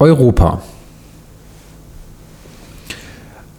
Europa. 0.00 0.62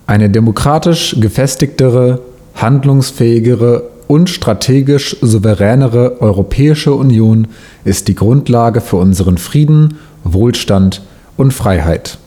Eine 0.07 0.29
demokratisch 0.31 1.15
gefestigtere, 1.19 2.19
handlungsfähigere 2.55 3.83
und 4.07 4.27
strategisch 4.27 5.15
souveränere 5.21 6.19
Europäische 6.19 6.93
Union 6.95 7.47
ist 7.85 8.07
die 8.07 8.15
Grundlage 8.15 8.81
für 8.81 8.97
unseren 8.97 9.37
Frieden, 9.37 9.99
Wohlstand 10.23 11.03
und 11.37 11.53
Freiheit. 11.53 12.17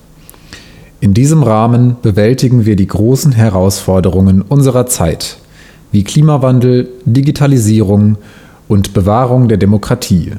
In 1.01 1.13
diesem 1.13 1.43
Rahmen 1.43 1.97
bewältigen 2.01 2.65
wir 2.65 2.77
die 2.77 2.87
großen 2.87 3.33
Herausforderungen 3.33 4.43
unserer 4.43 4.87
Zeit, 4.87 5.39
wie 5.91 6.05
Klimawandel, 6.05 6.89
Digitalisierung 7.05 8.17
und 8.69 8.95
Bewahrung 8.95 9.49
der 9.49 9.59
Demokratie. 9.59 10.35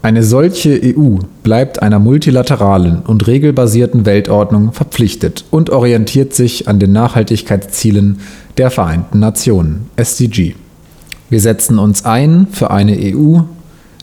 Eine 0.00 0.22
solche 0.22 0.80
EU 0.96 1.18
bleibt 1.42 1.82
einer 1.82 1.98
multilateralen 1.98 3.02
und 3.02 3.26
regelbasierten 3.26 4.06
Weltordnung 4.06 4.72
verpflichtet 4.72 5.44
und 5.50 5.70
orientiert 5.70 6.34
sich 6.34 6.68
an 6.68 6.78
den 6.78 6.92
Nachhaltigkeitszielen 6.92 8.20
der 8.56 8.70
Vereinten 8.70 9.18
Nationen 9.18 9.90
(SDG). 9.96 10.54
Wir 11.30 11.40
setzen 11.40 11.80
uns 11.80 12.04
ein 12.04 12.46
für 12.52 12.70
eine 12.70 12.96
EU, 12.96 13.40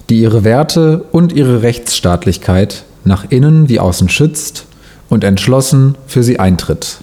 die 0.10 0.20
ihre 0.20 0.44
Werte 0.44 1.06
und 1.12 1.32
ihre 1.32 1.62
Rechtsstaatlichkeit 1.62 2.84
nach 3.06 3.26
innen 3.30 3.70
wie 3.70 3.80
außen 3.80 4.10
schützt 4.10 4.66
und 5.10 5.24
entschlossen 5.24 5.96
für 6.08 6.24
sie 6.24 6.40
eintritt. 6.40 7.00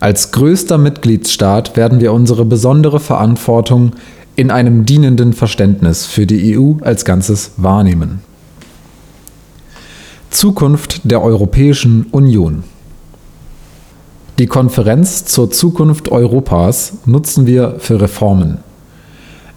Als 0.00 0.30
größter 0.30 0.78
Mitgliedsstaat 0.78 1.76
werden 1.76 2.00
wir 2.00 2.12
unsere 2.12 2.44
besondere 2.44 3.00
Verantwortung 3.00 3.92
in 4.38 4.52
einem 4.52 4.86
dienenden 4.86 5.32
Verständnis 5.32 6.06
für 6.06 6.24
die 6.24 6.56
EU 6.56 6.74
als 6.82 7.04
Ganzes 7.04 7.50
wahrnehmen. 7.56 8.20
Zukunft 10.30 11.00
der 11.02 11.22
Europäischen 11.22 12.04
Union 12.12 12.62
Die 14.38 14.46
Konferenz 14.46 15.24
zur 15.24 15.50
Zukunft 15.50 16.12
Europas 16.12 16.98
nutzen 17.04 17.46
wir 17.46 17.80
für 17.80 18.00
Reformen. 18.00 18.58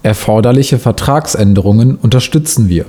Erforderliche 0.02 0.80
Vertragsänderungen 0.80 1.96
unterstützen 1.98 2.68
wir. 2.68 2.86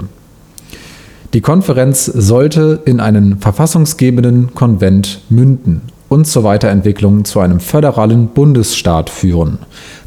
Die 1.35 1.43
Konferenz 1.43 2.07
sollte 2.07 2.81
in 2.87 3.01
einen 3.01 3.39
verfassungsgebenden 3.39 4.55
Konvent 4.55 5.21
münden 5.29 5.83
und 6.09 6.27
zur 6.27 6.45
Weiterentwicklung 6.45 7.27
zu 7.27 7.41
einem 7.41 7.61
föderalen 7.61 8.29
Bundesstaat 8.29 9.11
führen, 9.11 9.59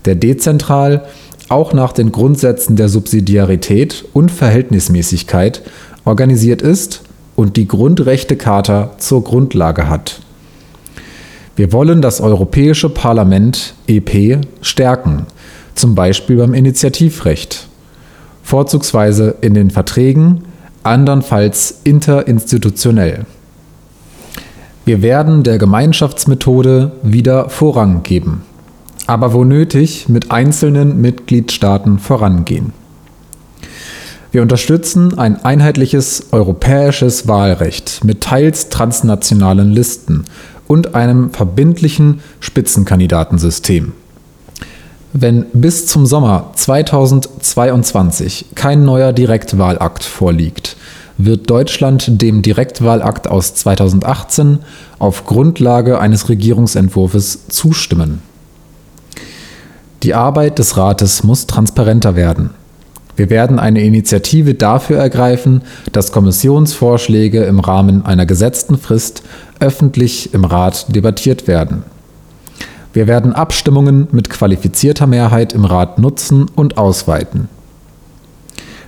der 0.06 0.16
dezentral 0.16 1.06
auch 1.49 1.73
nach 1.73 1.91
den 1.91 2.11
Grundsätzen 2.11 2.75
der 2.75 2.89
Subsidiarität 2.89 4.05
und 4.13 4.31
Verhältnismäßigkeit 4.31 5.61
organisiert 6.03 6.61
ist 6.61 7.01
und 7.35 7.57
die 7.57 7.67
Grundrechtecharta 7.67 8.91
zur 8.97 9.23
Grundlage 9.23 9.89
hat. 9.89 10.21
Wir 11.55 11.71
wollen 11.71 12.01
das 12.01 12.19
Europäische 12.19 12.89
Parlament 12.89 13.75
EP 13.88 14.39
stärken, 14.61 15.27
zum 15.73 15.95
Beispiel 15.95 16.38
beim 16.38 16.53
Initiativrecht, 16.53 17.67
vorzugsweise 18.43 19.35
in 19.41 19.53
den 19.53 19.71
Verträgen, 19.71 20.45
andernfalls 20.83 21.81
interinstitutionell. 21.83 23.25
Wir 24.83 25.01
werden 25.01 25.43
der 25.43 25.57
Gemeinschaftsmethode 25.57 26.91
wieder 27.01 27.49
Vorrang 27.49 28.03
geben 28.03 28.43
aber 29.08 29.34
wo 29.34 29.44
nötig 29.44 30.09
mit 30.09 30.31
einzelnen 30.31 31.02
Mitgliedstaaten 31.02 32.00
vorangehen. 32.00 32.73
Wir 34.31 34.42
unterstützen 34.42 35.17
ein 35.17 35.45
einheitliches 35.45 36.28
europäisches 36.31 37.28
Wahlrecht 37.28 38.03
mit 38.03 38.22
teils 38.22 38.70
transnationalen 38.70 39.72
Listen 39.72 40.25
und 40.67 40.94
einem 40.94 41.31
verbindlichen 41.31 42.20
Spitzenkandidatensystem. 42.42 43.94
Wenn 45.14 45.46
bis 45.53 45.88
zum 45.88 46.06
Sommer 46.06 46.52
2022 46.56 48.47
kein 48.56 48.84
neuer 48.84 49.13
Direktwahlakt 49.13 50.03
vorliegt, 50.03 50.75
wird 51.18 51.50
Deutschland 51.50 52.22
dem 52.22 52.41
Direktwahlakt 52.41 53.29
aus 53.29 53.56
2018 53.56 54.59
auf 55.00 55.25
Grundlage 55.25 56.00
eines 56.00 56.28
Regierungsentwurfs 56.28 57.47
zustimmen. 57.47 58.22
Die 60.05 60.13
Arbeit 60.13 60.59
des 60.59 60.77
Rates 60.77 61.23
muss 61.23 61.47
transparenter 61.47 62.16
werden. 62.16 62.51
Wir 63.16 63.31
werden 63.31 63.57
eine 63.57 63.81
Initiative 63.81 64.53
dafür 64.53 64.99
ergreifen, 64.99 65.63
dass 65.93 66.11
Kommissionsvorschläge 66.11 67.43
im 67.45 67.59
Rahmen 67.59 68.05
einer 68.05 68.27
gesetzten 68.27 68.77
Frist 68.77 69.23
öffentlich 69.59 70.31
im 70.35 70.45
Rat 70.45 70.95
debattiert 70.95 71.47
werden. 71.47 71.81
Wir 72.93 73.07
werden 73.07 73.33
Abstimmungen 73.33 74.07
mit 74.11 74.29
qualifizierter 74.29 75.07
Mehrheit 75.07 75.53
im 75.53 75.66
Rat 75.66 75.97
nutzen 75.97 76.51
und 76.55 76.77
ausweiten. 76.77 77.49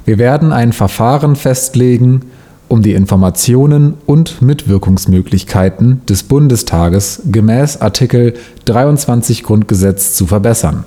Wir 0.06 0.20
werden 0.20 0.54
ein 0.54 0.72
Verfahren 0.72 1.36
festlegen, 1.36 2.26
um 2.68 2.84
die 2.84 2.94
Informationen 2.94 3.96
und 4.06 4.44
Mitwirkungsmöglichkeiten 4.44 6.06
des 6.06 6.22
Bundestages 6.22 7.24
gemäß 7.26 7.82
Artikel 7.82 8.36
23 8.66 9.42
Grundgesetz 9.42 10.14
zu 10.14 10.28
verbessern. 10.28 10.86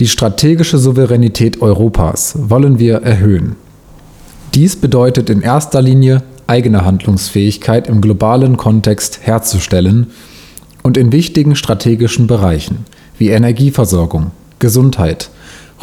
Die 0.00 0.08
strategische 0.08 0.78
Souveränität 0.78 1.60
Europas 1.60 2.32
wollen 2.34 2.78
wir 2.78 3.02
erhöhen. 3.02 3.56
Dies 4.54 4.74
bedeutet 4.74 5.28
in 5.28 5.42
erster 5.42 5.82
Linie, 5.82 6.22
eigene 6.46 6.86
Handlungsfähigkeit 6.86 7.86
im 7.86 8.00
globalen 8.00 8.56
Kontext 8.56 9.20
herzustellen 9.20 10.06
und 10.82 10.96
in 10.96 11.12
wichtigen 11.12 11.54
strategischen 11.54 12.26
Bereichen 12.26 12.86
wie 13.18 13.28
Energieversorgung, 13.28 14.30
Gesundheit, 14.58 15.28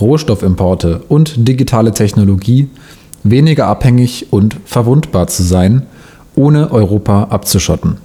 Rohstoffimporte 0.01 1.03
und 1.07 1.47
digitale 1.47 1.91
Technologie 1.91 2.69
weniger 3.21 3.67
abhängig 3.67 4.33
und 4.33 4.57
verwundbar 4.65 5.27
zu 5.27 5.43
sein, 5.43 5.85
ohne 6.33 6.71
Europa 6.71 7.25
abzuschotten. 7.25 7.97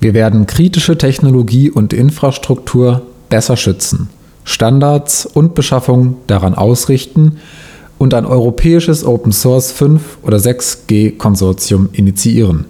Wir 0.00 0.14
werden 0.14 0.46
kritische 0.46 0.96
Technologie 0.96 1.70
und 1.70 1.92
Infrastruktur 1.92 3.02
besser 3.28 3.58
schützen 3.58 4.08
Standards 4.46 5.26
und 5.26 5.54
Beschaffung 5.54 6.16
daran 6.28 6.54
ausrichten 6.54 7.38
und 7.98 8.14
ein 8.14 8.24
europäisches 8.24 9.04
Open 9.04 9.32
Source 9.32 9.72
5 9.72 10.18
oder 10.22 10.38
6G 10.38 11.18
Konsortium 11.18 11.90
initiieren. 11.92 12.64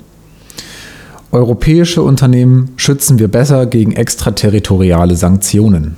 Europäische 1.31 2.03
Unternehmen 2.03 2.71
schützen 2.77 3.19
wir 3.19 3.29
besser 3.29 3.67
gegen 3.67 3.93
extraterritoriale 3.93 5.17
Sanktionen. 5.17 5.97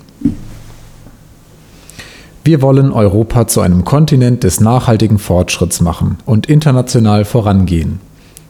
Wir 2.42 2.60
wollen 2.60 2.92
Europa 2.92 3.46
zu 3.46 3.60
einem 3.60 3.84
Kontinent 3.84 4.42
des 4.42 4.60
nachhaltigen 4.60 5.18
Fortschritts 5.18 5.80
machen 5.80 6.18
und 6.26 6.46
international 6.46 7.24
vorangehen. 7.24 8.00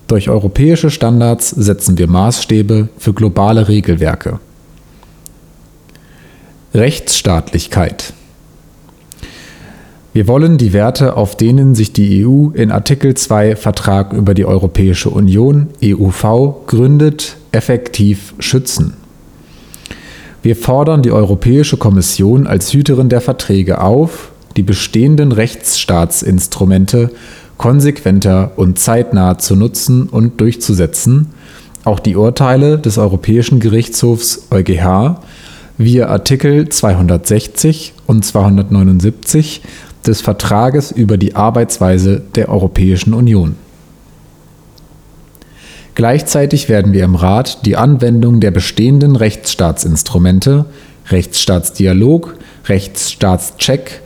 Durch 0.07 0.31
europäische 0.31 0.89
Standards 0.89 1.51
setzen 1.51 1.99
wir 1.99 2.09
Maßstäbe 2.09 2.89
für 2.97 3.13
globale 3.13 3.69
Regelwerke. 3.69 4.41
Rechtsstaatlichkeit. 6.75 8.13
Wir 10.13 10.29
wollen 10.29 10.59
die 10.59 10.75
Werte, 10.75 11.17
auf 11.17 11.35
denen 11.35 11.75
sich 11.75 11.93
die 11.95 12.27
EU 12.27 12.49
in 12.53 12.71
Artikel 12.71 13.15
2 13.15 13.57
Vertrag 13.57 14.13
über 14.13 14.35
die 14.35 14.45
Europäische 14.45 15.09
Union 15.09 15.69
EUV 15.83 16.67
gründet, 16.67 17.37
effektiv 17.53 18.35
schützen. 18.39 18.95
Wir 20.43 20.57
fordern 20.57 21.03
die 21.03 21.11
Europäische 21.11 21.79
Kommission 21.79 22.47
als 22.47 22.73
Hüterin 22.75 23.09
der 23.09 23.23
Verträge 23.23 23.81
auf, 23.81 24.31
die 24.57 24.63
bestehenden 24.63 25.33
Rechtsstaatsinstrumente 25.33 27.11
konsequenter 27.57 28.53
und 28.57 28.79
zeitnah 28.79 29.39
zu 29.39 29.57
nutzen 29.57 30.09
und 30.09 30.41
durchzusetzen, 30.41 31.29
auch 31.85 31.99
die 31.99 32.17
Urteile 32.17 32.79
des 32.79 32.99
Europäischen 32.99 33.59
Gerichtshofs 33.59 34.49
EuGH 34.51 35.21
wir 35.79 36.11
Artikel 36.11 36.69
260 36.69 37.95
und 38.07 38.25
279 38.25 39.63
des 40.05 40.21
Vertrages 40.21 40.91
über 40.91 41.17
die 41.17 41.37
Arbeitsweise 41.37 42.21
der 42.35 42.49
Europäischen 42.49 43.15
Union. 43.15 43.55
Gleichzeitig 45.95 46.69
werden 46.69 46.93
wir 46.93 47.05
im 47.05 47.15
Rat 47.15 47.65
die 47.65 47.77
Anwendung 47.77 48.41
der 48.41 48.51
bestehenden 48.51 49.17
Rechtsstaatsinstrumente 49.17 50.67
Rechtsstaatsdialog, 51.11 52.37
Rechtsstaatscheck, 52.67 54.03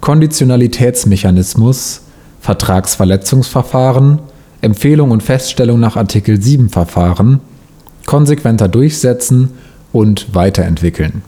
Konditionalitätsmechanismus, 0.00 2.02
Vertragsverletzungsverfahren, 2.40 4.20
Empfehlung 4.60 5.10
und 5.10 5.22
Feststellung 5.22 5.80
nach 5.80 5.96
Artikel 5.96 6.40
7 6.40 6.68
Verfahren 6.68 7.40
konsequenter 8.06 8.68
durchsetzen 8.68 9.50
und 9.94 10.34
weiterentwickeln. 10.34 11.22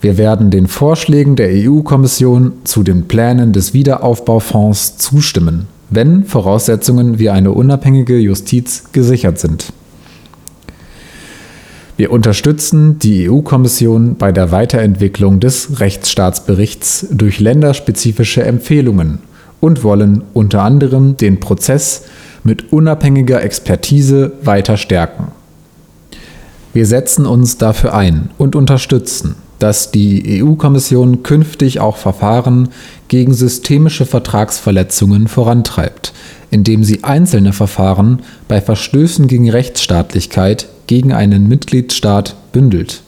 Wir 0.00 0.16
werden 0.16 0.52
den 0.52 0.68
Vorschlägen 0.68 1.34
der 1.34 1.48
EU-Kommission 1.50 2.52
zu 2.62 2.84
den 2.84 3.08
Plänen 3.08 3.52
des 3.52 3.74
Wiederaufbaufonds 3.74 4.98
zustimmen 4.98 5.66
wenn 5.90 6.24
Voraussetzungen 6.24 7.18
wie 7.18 7.30
eine 7.30 7.52
unabhängige 7.52 8.18
Justiz 8.18 8.84
gesichert 8.92 9.38
sind. 9.38 9.72
Wir 11.96 12.12
unterstützen 12.12 12.98
die 13.00 13.28
EU-Kommission 13.28 14.16
bei 14.16 14.30
der 14.30 14.52
Weiterentwicklung 14.52 15.40
des 15.40 15.80
Rechtsstaatsberichts 15.80 17.08
durch 17.10 17.40
länderspezifische 17.40 18.44
Empfehlungen 18.44 19.18
und 19.60 19.82
wollen 19.82 20.22
unter 20.32 20.62
anderem 20.62 21.16
den 21.16 21.40
Prozess 21.40 22.04
mit 22.44 22.72
unabhängiger 22.72 23.42
Expertise 23.42 24.32
weiter 24.42 24.76
stärken. 24.76 25.32
Wir 26.72 26.86
setzen 26.86 27.26
uns 27.26 27.58
dafür 27.58 27.94
ein 27.94 28.30
und 28.38 28.54
unterstützen, 28.54 29.36
dass 29.58 29.90
die 29.90 30.42
EU-Kommission 30.42 31.22
künftig 31.22 31.80
auch 31.80 31.96
Verfahren 31.96 32.68
gegen 33.08 33.34
systemische 33.34 34.06
Vertragsverletzungen 34.06 35.28
vorantreibt, 35.28 36.12
indem 36.50 36.84
sie 36.84 37.04
einzelne 37.04 37.52
Verfahren 37.52 38.20
bei 38.46 38.60
Verstößen 38.60 39.26
gegen 39.26 39.50
Rechtsstaatlichkeit 39.50 40.68
gegen 40.86 41.12
einen 41.12 41.48
Mitgliedstaat 41.48 42.36
bündelt. 42.52 43.02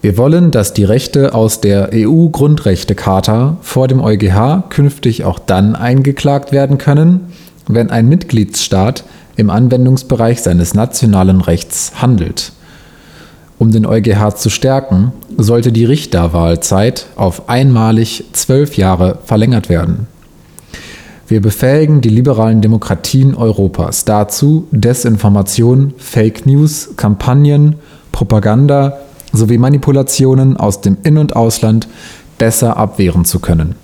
Wir 0.00 0.16
wollen, 0.16 0.52
dass 0.52 0.74
die 0.74 0.84
Rechte 0.84 1.34
aus 1.34 1.60
der 1.60 1.90
EU-Grundrechtecharta 1.92 3.56
vor 3.62 3.88
dem 3.88 4.00
EuGH 4.00 4.68
künftig 4.70 5.24
auch 5.24 5.40
dann 5.40 5.74
eingeklagt 5.74 6.52
werden 6.52 6.78
können, 6.78 7.32
wenn 7.66 7.90
ein 7.90 8.08
Mitgliedsstaat 8.08 9.04
im 9.38 9.48
Anwendungsbereich 9.48 10.42
seines 10.42 10.74
nationalen 10.74 11.40
Rechts 11.40 11.92
handelt. 12.02 12.52
Um 13.56 13.70
den 13.72 13.86
EuGH 13.86 14.34
zu 14.36 14.50
stärken, 14.50 15.12
sollte 15.36 15.72
die 15.72 15.84
Richterwahlzeit 15.84 17.06
auf 17.16 17.48
einmalig 17.48 18.24
zwölf 18.32 18.76
Jahre 18.76 19.18
verlängert 19.24 19.68
werden. 19.68 20.08
Wir 21.28 21.40
befähigen 21.40 22.00
die 22.00 22.08
liberalen 22.08 22.62
Demokratien 22.62 23.34
Europas 23.34 24.04
dazu, 24.04 24.66
Desinformation, 24.72 25.94
Fake 25.98 26.44
News, 26.46 26.90
Kampagnen, 26.96 27.76
Propaganda 28.12 28.98
sowie 29.32 29.58
Manipulationen 29.58 30.56
aus 30.56 30.80
dem 30.80 30.96
In- 31.04 31.18
und 31.18 31.36
Ausland 31.36 31.86
besser 32.38 32.76
abwehren 32.76 33.24
zu 33.24 33.38
können. 33.38 33.76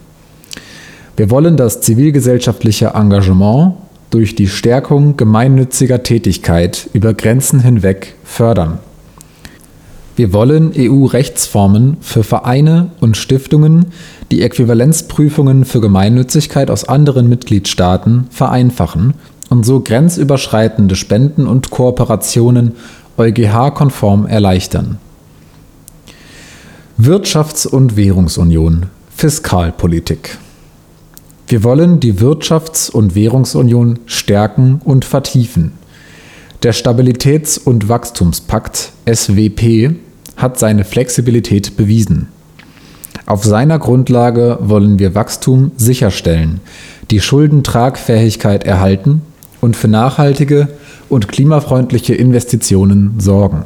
Wir 1.17 1.31
wollen 1.31 1.57
das 1.57 1.81
zivilgesellschaftliche 1.81 2.93
Engagement 2.95 3.75
durch 4.15 4.37
die 4.37 4.47
Stärkung 4.47 5.17
gemeinnütziger 5.17 6.05
Tätigkeit 6.05 6.89
über 6.93 7.15
Grenzen 7.15 7.59
hinweg 7.59 8.15
fördern. 8.23 8.79
Wir 10.15 10.33
wollen 10.33 10.73
EU-Rechtsformen 10.79 11.97
für 12.01 12.23
Vereine 12.23 12.93
und 13.01 13.17
Stiftungen, 13.17 13.87
die 14.31 14.43
Äquivalenzprüfungen 14.43 15.65
für 15.65 15.81
Gemeinnützigkeit 15.81 16.71
aus 16.71 16.89
anderen 16.89 17.29
Mitgliedstaaten 17.29 18.29
vereinfachen 18.31 19.15
und 19.51 19.67
so 19.67 19.81
grenzüberschreitende 19.81 20.95
Spenden 20.95 21.49
und 21.49 21.71
Kooperationen 21.71 22.77
EuGH-konform 23.19 24.27
erleichtern. 24.27 24.99
Wirtschafts- 27.01 27.67
und 27.67 27.97
Währungsunion 27.97 28.87
Fiskalpolitik 29.17 30.39
Wir 31.47 31.63
wollen 31.63 32.01
die 32.01 32.15
Wirtschafts- 32.15 32.91
und 32.91 33.15
Währungsunion 33.15 33.99
stärken 34.07 34.81
und 34.85 35.05
vertiefen. 35.05 35.73
Der 36.63 36.73
Stabilitäts- 36.73 37.59
und 37.63 37.89
Wachstumspakt 37.91 38.93
SWP 39.07 39.97
hat 40.37 40.59
seine 40.59 40.85
Flexibilität 40.85 41.77
bewiesen. 41.77 42.29
Auf 43.27 43.45
seiner 43.45 43.79
Grundlage 43.79 44.59
wollen 44.61 44.99
wir 44.99 45.15
Wachstum 45.15 45.73
sicherstellen, 45.77 46.61
die 47.11 47.21
Schuldentragfähigkeit 47.21 48.65
erhalten 48.65 49.23
und 49.61 49.77
für 49.77 49.89
nachhaltige 49.89 50.69
und 51.09 51.29
klimafreundliche 51.29 52.15
Investitionen 52.15 53.15
sorgen. 53.19 53.65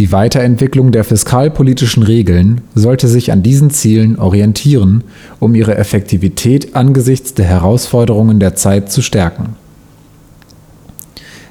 Die 0.00 0.12
Weiterentwicklung 0.12 0.92
der 0.92 1.04
fiskalpolitischen 1.04 2.02
Regeln 2.02 2.62
sollte 2.74 3.06
sich 3.06 3.32
an 3.32 3.42
diesen 3.42 3.68
Zielen 3.68 4.18
orientieren, 4.18 5.04
um 5.40 5.54
ihre 5.54 5.76
Effektivität 5.76 6.74
angesichts 6.74 7.34
der 7.34 7.44
Herausforderungen 7.44 8.40
der 8.40 8.54
Zeit 8.54 8.90
zu 8.90 9.02
stärken. 9.02 9.56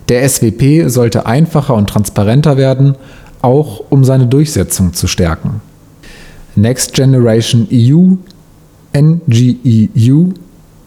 Der 0.10 0.28
SWP 0.28 0.90
sollte 0.90 1.28
einfacher 1.28 1.76
und 1.76 1.92
transparenter 1.92 2.58
werden 2.58 2.96
auch 3.44 3.84
um 3.92 4.04
seine 4.04 4.26
Durchsetzung 4.26 4.94
zu 4.94 5.06
stärken. 5.06 5.62
Next 6.56 6.94
Generation 6.94 7.68
EU, 7.72 8.16
NGEU, 9.00 10.30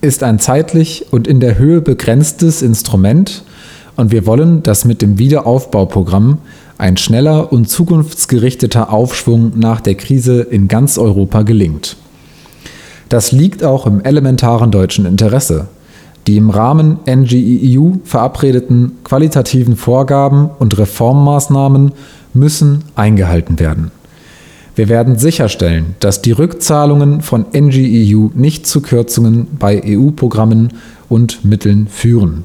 ist 0.01 0.25
ein 0.25 0.41
zeitlich 0.41 1.07
und 1.13 1.29
in 1.29 1.39
der 1.39 1.59
Höhe 1.59 1.81
begrenztes 1.81 2.61
Instrument 2.61 3.45
und 3.95 4.11
wir 4.11 4.27
wollen, 4.27 4.65
dass 4.65 4.85
mit 4.85 5.01
dem 5.01 5.19
Wiederaufbauprogramm 5.19 6.39
ein 6.83 6.97
schneller 6.97 7.53
und 7.53 7.71
zukunftsgerichteter 7.71 8.93
Aufschwung 8.93 9.53
nach 9.57 9.81
der 9.81 9.95
Krise 9.95 10.43
in 10.43 10.67
ganz 10.67 10.99
Europa 10.99 11.43
gelingt. 11.43 11.97
Das 13.09 13.31
liegt 13.31 13.63
auch 13.63 13.87
im 13.87 14.03
elementaren 14.03 14.73
deutschen 14.73 15.07
Interesse. 15.07 15.69
Die 16.27 16.37
im 16.37 16.51
Rahmen 16.51 16.99
NGEU 17.09 17.99
verabredeten 18.03 18.99
qualitativen 19.05 19.77
Vorgaben 19.77 20.51
und 20.59 20.77
Reformmaßnahmen 20.77 21.93
müssen 22.35 22.83
eingehalten 22.97 23.61
werden. 23.61 23.93
Wir 24.75 24.89
werden 24.89 25.19
sicherstellen, 25.19 25.95
dass 26.01 26.21
die 26.21 26.33
Rückzahlungen 26.33 27.21
von 27.21 27.45
NGEU 27.55 28.31
nicht 28.35 28.67
zu 28.67 28.81
Kürzungen 28.83 29.47
bei 29.57 29.81
EU-Programmen 29.87 30.71
und 31.09 31.45
Mitteln 31.45 31.87
führen. 31.87 32.43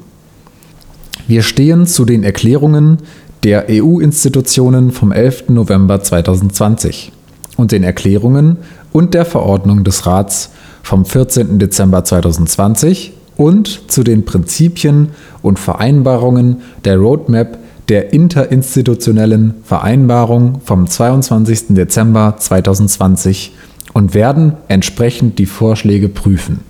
Wir 1.26 1.42
stehen 1.42 1.86
zu 1.86 2.04
den 2.04 2.22
Erklärungen 2.22 2.98
der 3.44 3.66
EU-Institutionen 3.70 4.90
vom 4.90 5.12
11. 5.12 5.48
November 5.48 6.02
2020 6.02 7.12
und 7.56 7.72
den 7.72 7.82
Erklärungen 7.82 8.56
und 8.92 9.14
der 9.14 9.24
Verordnung 9.24 9.84
des 9.84 10.06
Rats 10.06 10.50
vom 10.82 11.04
14. 11.04 11.58
Dezember 11.58 12.04
2020 12.04 13.12
und 13.36 13.90
zu 13.90 14.02
den 14.02 14.24
Prinzipien 14.24 15.10
und 15.42 15.58
Vereinbarungen 15.58 16.62
der 16.84 16.96
Roadmap 16.96 17.58
der 17.88 18.12
Interinstitutionellen 18.12 19.54
Vereinbarung 19.64 20.60
vom 20.64 20.86
22. 20.86 21.68
Dezember 21.70 22.36
2020 22.38 23.52
und 23.94 24.14
werden 24.14 24.54
entsprechend 24.68 25.38
die 25.38 25.46
Vorschläge 25.46 26.08
prüfen. 26.08 26.60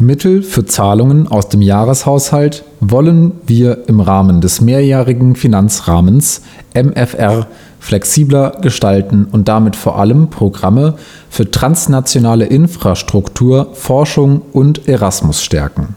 Mittel 0.00 0.42
für 0.42 0.64
Zahlungen 0.64 1.28
aus 1.28 1.48
dem 1.48 1.62
Jahreshaushalt 1.62 2.64
wollen 2.80 3.32
wir 3.46 3.86
im 3.86 4.00
Rahmen 4.00 4.40
des 4.40 4.60
mehrjährigen 4.60 5.36
Finanzrahmens 5.36 6.42
MFR 6.74 7.46
flexibler 7.78 8.58
gestalten 8.60 9.26
und 9.30 9.46
damit 9.46 9.76
vor 9.76 9.98
allem 9.98 10.30
Programme 10.30 10.94
für 11.30 11.48
transnationale 11.48 12.46
Infrastruktur, 12.46 13.68
Forschung 13.74 14.42
und 14.52 14.88
Erasmus 14.88 15.44
stärken. 15.44 15.94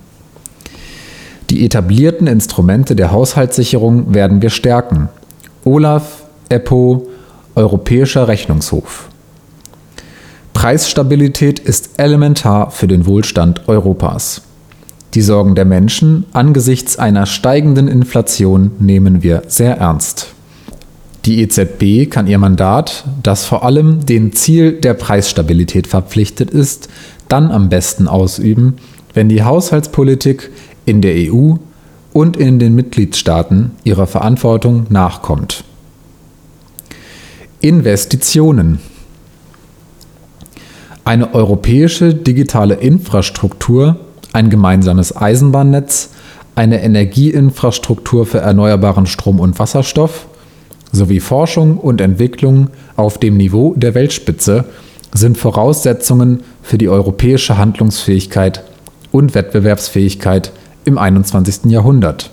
Die 1.49 1.65
etablierten 1.65 2.27
Instrumente 2.27 2.95
der 2.95 3.11
Haushaltssicherung 3.11 4.13
werden 4.13 4.43
wir 4.43 4.51
stärken. 4.51 5.09
Olaf, 5.63 6.23
EPO, 6.49 7.07
Europäischer 7.55 8.27
Rechnungshof. 8.27 9.09
Preisstabilität 10.57 11.59
ist 11.59 11.91
elementar 11.99 12.71
für 12.71 12.87
den 12.87 13.05
Wohlstand 13.05 13.67
Europas. 13.67 14.41
Die 15.13 15.21
Sorgen 15.21 15.53
der 15.53 15.65
Menschen 15.65 16.25
angesichts 16.33 16.97
einer 16.97 17.27
steigenden 17.27 17.87
Inflation 17.87 18.71
nehmen 18.79 19.21
wir 19.21 19.43
sehr 19.45 19.77
ernst. 19.77 20.29
Die 21.25 21.43
EZB 21.43 22.09
kann 22.09 22.25
ihr 22.25 22.39
Mandat, 22.39 23.05
das 23.21 23.45
vor 23.45 23.63
allem 23.63 24.03
dem 24.07 24.33
Ziel 24.33 24.71
der 24.71 24.95
Preisstabilität 24.95 25.85
verpflichtet 25.85 26.49
ist, 26.49 26.89
dann 27.29 27.51
am 27.51 27.69
besten 27.69 28.07
ausüben, 28.07 28.77
wenn 29.13 29.29
die 29.29 29.43
Haushaltspolitik 29.43 30.49
in 30.87 31.03
der 31.03 31.31
EU 31.31 31.57
und 32.13 32.35
in 32.35 32.57
den 32.57 32.73
Mitgliedstaaten 32.73 33.73
ihrer 33.83 34.07
Verantwortung 34.07 34.87
nachkommt. 34.89 35.63
Investitionen 37.61 38.79
Eine 41.07 41.33
europäische 41.33 42.13
digitale 42.13 42.73
Infrastruktur, 42.73 43.95
ein 44.33 44.49
gemeinsames 44.49 45.15
Eisenbahnnetz, 45.15 46.09
eine 46.53 46.83
Energieinfrastruktur 46.83 48.25
für 48.25 48.39
erneuerbaren 48.39 49.05
Strom 49.05 49.39
und 49.39 49.57
Wasserstoff 49.57 50.27
sowie 50.91 51.21
Forschung 51.21 51.77
und 51.77 52.01
Entwicklung 52.01 52.71
auf 52.97 53.19
dem 53.19 53.37
Niveau 53.37 53.73
der 53.77 53.95
Weltspitze 53.95 54.65
sind 55.13 55.37
Voraussetzungen 55.37 56.43
für 56.61 56.77
die 56.77 56.89
europäische 56.89 57.57
Handlungsfähigkeit 57.57 58.65
und 59.13 59.33
Wettbewerbsfähigkeit 59.33 60.51
im 60.83 60.97
21. 60.97 61.71
Jahrhundert. 61.71 62.31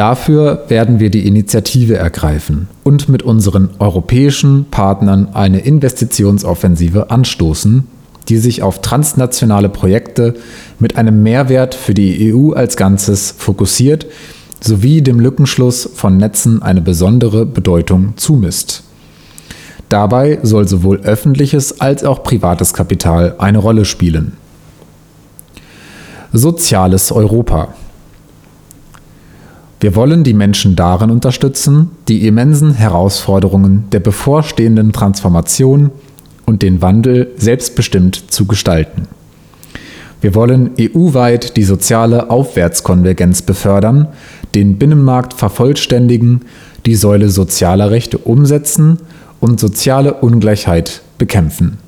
Dafür 0.00 0.64
werden 0.68 0.98
wir 0.98 1.10
die 1.10 1.26
Initiative 1.26 1.94
ergreifen 1.94 2.68
und 2.84 3.10
mit 3.10 3.22
unseren 3.22 3.68
europäischen 3.80 4.64
Partnern 4.70 5.34
eine 5.34 5.58
Investitionsoffensive 5.60 7.10
anstoßen, 7.10 7.86
die 8.30 8.38
sich 8.38 8.62
auf 8.62 8.80
transnationale 8.80 9.68
Projekte 9.68 10.36
mit 10.78 10.96
einem 10.96 11.22
Mehrwert 11.22 11.74
für 11.74 11.92
die 11.92 12.32
EU 12.32 12.52
als 12.54 12.78
Ganzes 12.78 13.34
fokussiert 13.36 14.06
sowie 14.62 15.02
dem 15.02 15.20
Lückenschluss 15.20 15.90
von 15.94 16.16
Netzen 16.16 16.62
eine 16.62 16.80
besondere 16.80 17.44
Bedeutung 17.44 18.14
zumisst. 18.16 18.84
Dabei 19.90 20.38
soll 20.42 20.66
sowohl 20.66 21.00
öffentliches 21.00 21.82
als 21.82 22.04
auch 22.04 22.22
privates 22.22 22.72
Kapital 22.72 23.34
eine 23.36 23.58
Rolle 23.58 23.84
spielen. 23.84 24.32
Soziales 26.32 27.12
Europa 27.12 27.74
wir 29.80 29.94
wollen 29.96 30.24
die 30.24 30.34
Menschen 30.34 30.76
darin 30.76 31.10
unterstützen, 31.10 31.90
die 32.06 32.26
immensen 32.26 32.74
Herausforderungen 32.74 33.84
der 33.92 34.00
bevorstehenden 34.00 34.92
Transformation 34.92 35.90
und 36.44 36.60
den 36.60 36.82
Wandel 36.82 37.30
selbstbestimmt 37.36 38.30
zu 38.30 38.44
gestalten. 38.44 39.08
Wir 40.20 40.34
wollen 40.34 40.72
EU-weit 40.78 41.56
die 41.56 41.62
soziale 41.62 42.28
Aufwärtskonvergenz 42.28 43.40
befördern, 43.40 44.08
den 44.54 44.76
Binnenmarkt 44.76 45.32
vervollständigen, 45.32 46.42
die 46.84 46.94
Säule 46.94 47.30
sozialer 47.30 47.90
Rechte 47.90 48.18
umsetzen 48.18 48.98
und 49.40 49.60
soziale 49.60 50.12
Ungleichheit 50.14 51.00
bekämpfen. 51.16 51.78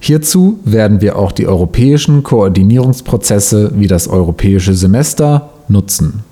Hierzu 0.00 0.58
werden 0.64 1.00
wir 1.00 1.16
auch 1.16 1.30
die 1.30 1.46
europäischen 1.46 2.24
Koordinierungsprozesse 2.24 3.72
wie 3.76 3.86
das 3.86 4.08
europäische 4.08 4.74
Semester 4.74 5.50
nutzen. 5.68 6.24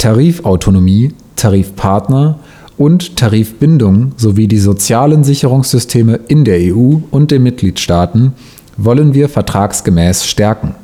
Tarifautonomie, 0.00 1.12
Tarifpartner 1.36 2.38
und 2.78 3.16
Tarifbindung 3.16 4.12
sowie 4.16 4.48
die 4.48 4.58
sozialen 4.58 5.24
Sicherungssysteme 5.24 6.20
in 6.26 6.46
der 6.46 6.74
EU 6.74 7.00
und 7.10 7.30
den 7.30 7.42
Mitgliedstaaten 7.42 8.32
wollen 8.78 9.12
wir 9.12 9.28
vertragsgemäß 9.28 10.24
stärken. 10.24 10.74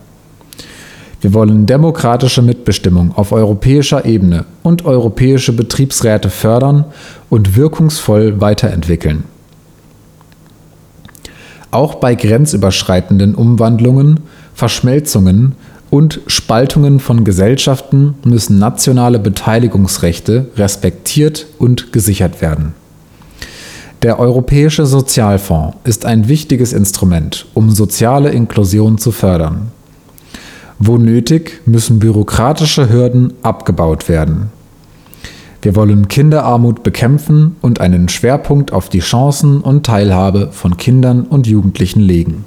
Wir 1.22 1.32
wollen 1.32 1.64
demokratische 1.64 2.42
Mitbestimmung 2.42 3.16
auf 3.16 3.32
europäischer 3.32 4.04
Ebene 4.04 4.44
und 4.62 4.84
europäische 4.84 5.54
Betriebsräte 5.54 6.28
fördern 6.28 6.84
und 7.30 7.56
wirkungsvoll 7.56 8.42
weiterentwickeln. 8.42 9.24
Auch 11.70 11.94
bei 11.94 12.14
grenzüberschreitenden 12.14 13.34
Umwandlungen, 13.34 14.20
Verschmelzungen 14.52 15.54
und 15.90 16.20
Spaltungen 16.26 17.00
von 17.00 17.24
Gesellschaften 17.24 18.14
müssen 18.24 18.58
nationale 18.58 19.18
Beteiligungsrechte 19.18 20.48
respektiert 20.56 21.46
und 21.58 21.92
gesichert 21.92 22.40
werden. 22.40 22.74
Der 24.02 24.18
Europäische 24.18 24.84
Sozialfonds 24.84 25.76
ist 25.84 26.04
ein 26.04 26.28
wichtiges 26.28 26.72
Instrument, 26.72 27.46
um 27.54 27.70
soziale 27.70 28.30
Inklusion 28.30 28.98
zu 28.98 29.10
fördern. 29.10 29.72
Wo 30.78 30.98
nötig, 30.98 31.62
müssen 31.64 31.98
bürokratische 31.98 32.90
Hürden 32.90 33.32
abgebaut 33.42 34.08
werden. 34.08 34.50
Wir 35.62 35.74
wollen 35.74 36.08
Kinderarmut 36.08 36.82
bekämpfen 36.82 37.56
und 37.62 37.80
einen 37.80 38.08
Schwerpunkt 38.08 38.72
auf 38.72 38.88
die 38.88 39.00
Chancen 39.00 39.62
und 39.62 39.86
Teilhabe 39.86 40.50
von 40.52 40.76
Kindern 40.76 41.22
und 41.22 41.46
Jugendlichen 41.46 42.00
legen. 42.00 42.44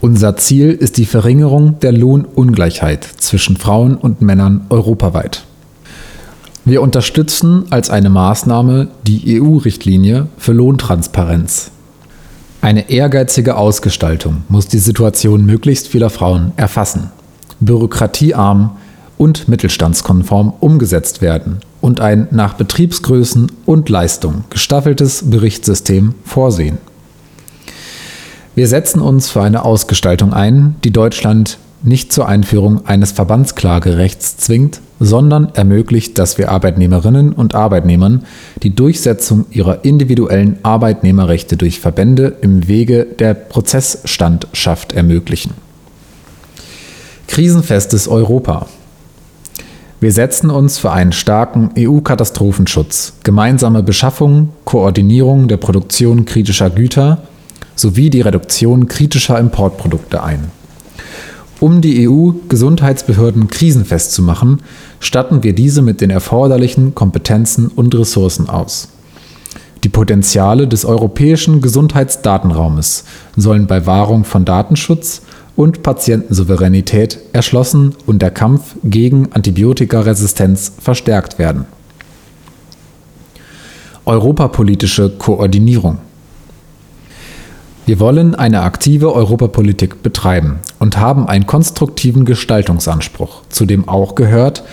Unser 0.00 0.36
Ziel 0.36 0.72
ist 0.72 0.98
die 0.98 1.06
Verringerung 1.06 1.80
der 1.80 1.92
Lohnungleichheit 1.92 3.04
zwischen 3.04 3.56
Frauen 3.56 3.96
und 3.96 4.20
Männern 4.20 4.66
europaweit. 4.68 5.44
Wir 6.66 6.82
unterstützen 6.82 7.64
als 7.70 7.90
eine 7.90 8.10
Maßnahme 8.10 8.88
die 9.06 9.40
EU-Richtlinie 9.40 10.26
für 10.36 10.52
Lohntransparenz. 10.52 11.70
Eine 12.60 12.90
ehrgeizige 12.90 13.56
Ausgestaltung 13.56 14.42
muss 14.48 14.66
die 14.66 14.80
Situation 14.80 15.46
möglichst 15.46 15.88
vieler 15.88 16.10
Frauen 16.10 16.52
erfassen, 16.56 17.10
bürokratiearm 17.60 18.76
und 19.16 19.48
mittelstandskonform 19.48 20.52
umgesetzt 20.60 21.22
werden 21.22 21.60
und 21.80 22.00
ein 22.00 22.28
nach 22.32 22.54
Betriebsgrößen 22.54 23.50
und 23.64 23.88
Leistung 23.88 24.44
gestaffeltes 24.50 25.30
Berichtssystem 25.30 26.14
vorsehen. 26.24 26.78
Wir 28.56 28.68
setzen 28.68 29.02
uns 29.02 29.28
für 29.28 29.42
eine 29.42 29.66
Ausgestaltung 29.66 30.32
ein, 30.32 30.76
die 30.82 30.90
Deutschland 30.90 31.58
nicht 31.82 32.10
zur 32.10 32.26
Einführung 32.26 32.86
eines 32.86 33.12
Verbandsklagerechts 33.12 34.38
zwingt, 34.38 34.80
sondern 34.98 35.50
ermöglicht, 35.54 36.18
dass 36.18 36.38
wir 36.38 36.50
Arbeitnehmerinnen 36.50 37.34
und 37.34 37.54
Arbeitnehmern 37.54 38.24
die 38.62 38.74
Durchsetzung 38.74 39.44
ihrer 39.50 39.84
individuellen 39.84 40.56
Arbeitnehmerrechte 40.62 41.58
durch 41.58 41.80
Verbände 41.80 42.38
im 42.40 42.66
Wege 42.66 43.04
der 43.18 43.34
Prozessstandschaft 43.34 44.94
ermöglichen. 44.94 45.52
Krisenfestes 47.28 48.08
Europa. 48.08 48.68
Wir 50.00 50.12
setzen 50.12 50.48
uns 50.48 50.78
für 50.78 50.92
einen 50.92 51.12
starken 51.12 51.72
EU-Katastrophenschutz, 51.78 53.18
gemeinsame 53.22 53.82
Beschaffung, 53.82 54.54
Koordinierung 54.64 55.46
der 55.46 55.58
Produktion 55.58 56.24
kritischer 56.24 56.70
Güter 56.70 57.18
sowie 57.76 58.10
die 58.10 58.22
Reduktion 58.22 58.88
kritischer 58.88 59.38
Importprodukte 59.38 60.22
ein. 60.24 60.50
Um 61.60 61.80
die 61.80 62.06
EU-Gesundheitsbehörden 62.06 63.48
krisenfest 63.48 64.12
zu 64.12 64.22
machen, 64.22 64.60
statten 65.00 65.42
wir 65.42 65.54
diese 65.54 65.80
mit 65.80 66.00
den 66.00 66.10
erforderlichen 66.10 66.94
Kompetenzen 66.94 67.68
und 67.68 67.94
Ressourcen 67.94 68.48
aus. 68.48 68.88
Die 69.84 69.88
Potenziale 69.88 70.66
des 70.66 70.84
europäischen 70.84 71.60
Gesundheitsdatenraumes 71.60 73.04
sollen 73.36 73.66
bei 73.66 73.86
Wahrung 73.86 74.24
von 74.24 74.44
Datenschutz 74.44 75.22
und 75.54 75.82
Patientensouveränität 75.82 77.18
erschlossen 77.32 77.94
und 78.04 78.20
der 78.20 78.30
Kampf 78.30 78.74
gegen 78.84 79.32
Antibiotikaresistenz 79.32 80.72
verstärkt 80.78 81.38
werden. 81.38 81.64
Europapolitische 84.04 85.10
Koordinierung 85.10 85.98
wir 87.86 88.00
wollen 88.00 88.34
eine 88.34 88.62
aktive 88.62 89.12
Europapolitik 89.14 90.02
betreiben 90.02 90.58
und 90.80 90.98
haben 90.98 91.28
einen 91.28 91.46
konstruktiven 91.46 92.24
Gestaltungsanspruch, 92.24 93.42
zu 93.48 93.64
dem 93.64 93.88
auch 93.88 94.16
gehört, 94.16 94.64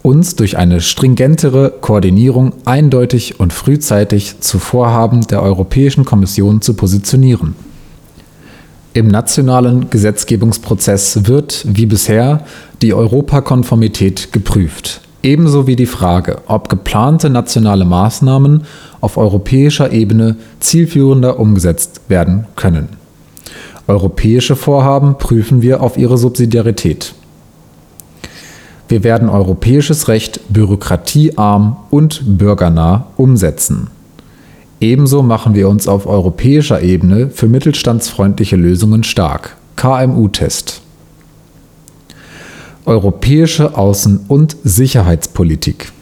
uns 0.00 0.36
durch 0.36 0.56
eine 0.56 0.80
stringentere 0.80 1.74
Koordinierung 1.82 2.54
eindeutig 2.64 3.38
und 3.38 3.52
frühzeitig 3.52 4.40
zu 4.40 4.58
Vorhaben 4.58 5.20
der 5.26 5.42
Europäischen 5.42 6.06
Kommission 6.06 6.62
zu 6.62 6.72
positionieren. 6.72 7.54
Im 8.94 9.08
nationalen 9.08 9.90
Gesetzgebungsprozess 9.90 11.26
wird, 11.26 11.66
wie 11.68 11.86
bisher, 11.86 12.44
die 12.80 12.94
Europakonformität 12.94 14.32
geprüft, 14.32 15.02
ebenso 15.22 15.66
wie 15.66 15.76
die 15.76 15.86
Frage, 15.86 16.38
ob 16.46 16.68
geplante 16.68 17.30
nationale 17.30 17.84
Maßnahmen 17.84 18.64
auf 19.00 19.16
europäischer 19.16 19.92
Ebene 19.92 20.36
zielführender 20.60 21.38
umgesetzt 21.38 22.02
werden 22.08 22.46
können. 22.56 22.88
Europäische 23.86 24.56
Vorhaben 24.56 25.18
prüfen 25.18 25.62
wir 25.62 25.82
auf 25.82 25.96
ihre 25.96 26.18
Subsidiarität. 26.18 27.14
Wir 28.88 29.04
werden 29.04 29.28
europäisches 29.28 30.08
Recht 30.08 30.40
bürokratiearm 30.50 31.76
und 31.90 32.38
bürgernah 32.38 33.06
umsetzen. 33.16 33.88
Ebenso 34.80 35.22
machen 35.22 35.54
wir 35.54 35.68
uns 35.68 35.88
auf 35.88 36.06
europäischer 36.06 36.82
Ebene 36.82 37.30
für 37.30 37.46
mittelstandsfreundliche 37.46 38.56
Lösungen 38.56 39.04
stark. 39.04 39.56
KMU-Test. 39.76 40.82
Europäische 42.84 43.76
Außen- 43.76 44.20
und 44.28 44.56
Sicherheitspolitik. 44.64 45.92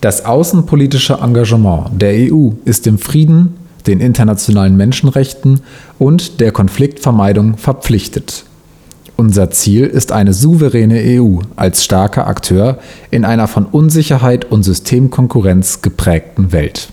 Das 0.00 0.24
außenpolitische 0.24 1.18
Engagement 1.22 2.00
der 2.00 2.32
EU 2.32 2.52
ist 2.64 2.86
dem 2.86 2.98
Frieden, 2.98 3.56
den 3.86 4.00
internationalen 4.00 4.76
Menschenrechten 4.76 5.60
und 5.98 6.40
der 6.40 6.52
Konfliktvermeidung 6.52 7.58
verpflichtet. 7.58 8.44
Unser 9.16 9.50
Ziel 9.50 9.84
ist 9.84 10.12
eine 10.12 10.32
souveräne 10.32 10.98
EU 11.20 11.40
als 11.56 11.84
starker 11.84 12.26
Akteur 12.26 12.78
in 13.10 13.26
einer 13.26 13.48
von 13.48 13.66
Unsicherheit 13.66 14.46
und 14.46 14.62
Systemkonkurrenz 14.62 15.82
geprägten 15.82 16.52
Welt. 16.52 16.88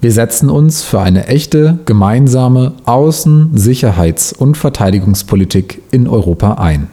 Wir 0.00 0.12
setzen 0.12 0.48
uns 0.48 0.82
für 0.82 1.00
eine 1.00 1.26
echte 1.26 1.78
gemeinsame 1.84 2.72
Außen-, 2.86 3.50
Sicherheits- 3.54 4.32
und 4.32 4.56
Verteidigungspolitik 4.56 5.82
in 5.90 6.08
Europa 6.08 6.54
ein. 6.54 6.88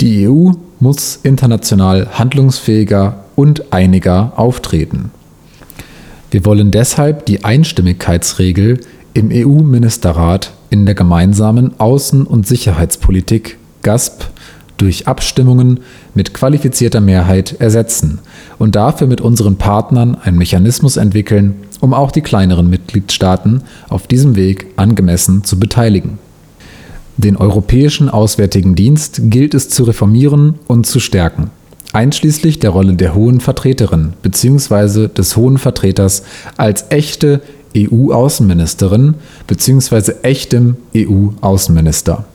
Die 0.00 0.28
EU 0.28 0.50
muss 0.78 1.20
international 1.22 2.18
handlungsfähiger 2.18 3.24
und 3.34 3.72
einiger 3.72 4.34
auftreten. 4.36 5.10
Wir 6.30 6.44
wollen 6.44 6.70
deshalb 6.70 7.24
die 7.24 7.44
Einstimmigkeitsregel 7.44 8.80
im 9.14 9.30
EU-Ministerrat 9.32 10.52
in 10.68 10.84
der 10.84 10.94
gemeinsamen 10.94 11.74
Außen- 11.78 12.24
und 12.24 12.46
Sicherheitspolitik 12.46 13.56
GASP 13.82 14.24
durch 14.76 15.08
Abstimmungen 15.08 15.80
mit 16.14 16.34
qualifizierter 16.34 17.00
Mehrheit 17.00 17.56
ersetzen 17.60 18.18
und 18.58 18.76
dafür 18.76 19.06
mit 19.06 19.22
unseren 19.22 19.56
Partnern 19.56 20.14
einen 20.14 20.36
Mechanismus 20.36 20.98
entwickeln, 20.98 21.54
um 21.80 21.94
auch 21.94 22.10
die 22.10 22.20
kleineren 22.20 22.68
Mitgliedstaaten 22.68 23.62
auf 23.88 24.06
diesem 24.06 24.36
Weg 24.36 24.66
angemessen 24.76 25.44
zu 25.44 25.58
beteiligen. 25.58 26.18
Den 27.18 27.36
Europäischen 27.36 28.10
Auswärtigen 28.10 28.74
Dienst 28.74 29.20
gilt 29.24 29.54
es 29.54 29.70
zu 29.70 29.84
reformieren 29.84 30.56
und 30.66 30.86
zu 30.86 31.00
stärken, 31.00 31.50
einschließlich 31.94 32.58
der 32.58 32.70
Rolle 32.70 32.92
der 32.92 33.14
Hohen 33.14 33.40
Vertreterin 33.40 34.12
bzw. 34.20 35.08
des 35.08 35.34
Hohen 35.34 35.56
Vertreters 35.56 36.24
als 36.58 36.86
echte 36.90 37.40
EU-Außenministerin 37.74 39.14
bzw. 39.46 40.12
echtem 40.22 40.76
EU-Außenminister. 40.94 42.26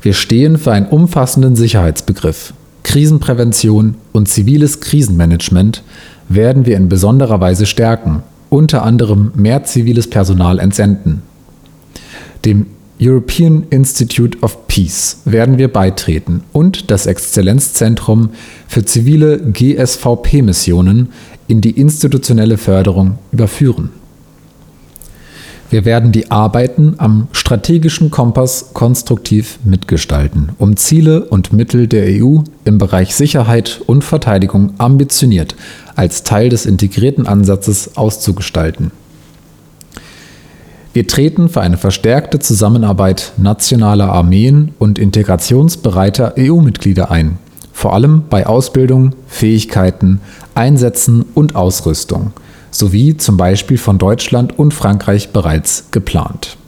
Wir 0.00 0.14
stehen 0.14 0.56
für 0.56 0.72
einen 0.72 0.86
umfassenden 0.86 1.56
Sicherheitsbegriff. 1.56 2.54
Krisenprävention 2.84 3.96
und 4.12 4.28
ziviles 4.28 4.80
Krisenmanagement 4.80 5.82
werden 6.28 6.64
wir 6.64 6.76
in 6.76 6.88
besonderer 6.88 7.40
Weise 7.40 7.66
stärken, 7.66 8.22
unter 8.48 8.82
anderem 8.82 9.30
mehr 9.36 9.62
ziviles 9.64 10.08
Personal 10.08 10.58
entsenden. 10.58 11.22
Dem 12.44 12.66
European 13.00 13.66
Institute 13.70 14.38
of 14.42 14.68
Peace 14.68 15.18
werden 15.24 15.58
wir 15.58 15.68
beitreten 15.68 16.42
und 16.52 16.90
das 16.90 17.06
Exzellenzzentrum 17.06 18.30
für 18.68 18.84
zivile 18.84 19.38
GSVP-Missionen 19.38 21.08
in 21.48 21.60
die 21.60 21.72
institutionelle 21.72 22.58
Förderung 22.58 23.18
überführen. 23.32 23.90
Wir 25.70 25.84
werden 25.86 26.12
die 26.12 26.30
Arbeiten 26.30 26.96
am 26.98 27.28
strategischen 27.32 28.10
Kompass 28.10 28.74
konstruktiv 28.74 29.58
mitgestalten, 29.64 30.50
um 30.58 30.76
Ziele 30.76 31.24
und 31.24 31.54
Mittel 31.54 31.88
der 31.88 32.22
EU 32.22 32.40
im 32.64 32.76
Bereich 32.76 33.14
Sicherheit 33.14 33.80
und 33.86 34.04
Verteidigung 34.04 34.74
ambitioniert 34.76 35.56
als 35.96 36.24
Teil 36.24 36.50
des 36.50 36.66
integrierten 36.66 37.26
Ansatzes 37.26 37.96
auszugestalten. 37.96 38.90
Wir 40.92 41.06
treten 41.06 41.48
für 41.48 41.62
eine 41.62 41.78
verstärkte 41.78 42.38
Zusammenarbeit 42.38 43.32
nationaler 43.38 44.12
Armeen 44.12 44.74
und 44.78 44.98
integrationsbereiter 44.98 46.34
EU-Mitglieder 46.38 47.10
ein, 47.10 47.38
vor 47.72 47.94
allem 47.94 48.24
bei 48.28 48.46
Ausbildung, 48.46 49.14
Fähigkeiten, 49.26 50.20
Einsätzen 50.54 51.24
und 51.32 51.56
Ausrüstung, 51.56 52.32
sowie 52.70 53.16
zum 53.16 53.38
Beispiel 53.38 53.78
von 53.78 53.96
Deutschland 53.96 54.58
und 54.58 54.74
Frankreich 54.74 55.30
bereits 55.30 55.86
geplant. 55.92 56.58